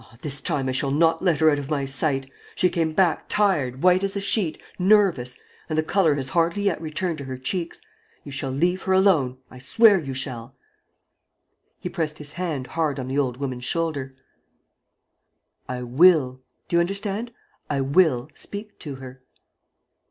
Ah, 0.03 0.17
this 0.21 0.41
time 0.41 0.67
I 0.67 0.71
shall 0.71 0.89
not 0.89 1.23
let 1.23 1.41
her 1.41 1.51
out 1.51 1.59
of 1.59 1.69
my 1.69 1.85
sight! 1.85 2.27
She 2.55 2.71
came 2.71 2.91
back 2.91 3.25
tired, 3.29 3.83
white 3.83 4.03
as 4.03 4.15
a 4.17 4.19
sheet, 4.19 4.59
nervous; 4.79 5.37
and 5.69 5.77
the 5.77 5.83
color 5.83 6.15
has 6.15 6.29
hardly 6.29 6.63
yet 6.63 6.81
returned 6.81 7.19
to 7.19 7.25
her 7.25 7.37
cheeks. 7.37 7.81
You 8.23 8.31
shall 8.31 8.49
leave 8.49 8.81
her 8.81 8.93
alone, 8.93 9.37
I 9.51 9.59
swear 9.59 9.99
you 9.99 10.15
shall." 10.15 10.55
He 11.81 11.87
pressed 11.89 12.17
his 12.17 12.31
hand 12.31 12.65
hard 12.65 12.99
on 12.99 13.09
the 13.09 13.19
old 13.19 13.37
woman's 13.37 13.65
shoulder: 13.65 14.15
"I 15.69 15.83
will 15.83 16.41
do 16.67 16.77
you 16.77 16.79
understand? 16.79 17.31
I 17.69 17.81
will 17.81 18.31
speak 18.33 18.79
to 18.79 18.95
her." 18.95 19.21